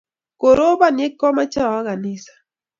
[0.39, 2.33] Koropon ye kiamache awo ganisa.